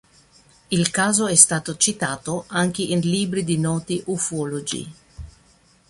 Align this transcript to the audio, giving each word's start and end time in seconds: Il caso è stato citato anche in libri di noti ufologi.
Il 0.71 0.89
caso 0.89 1.27
è 1.27 1.35
stato 1.35 1.77
citato 1.77 2.45
anche 2.47 2.81
in 2.81 3.01
libri 3.01 3.43
di 3.43 3.59
noti 3.59 4.01
ufologi. 4.07 4.91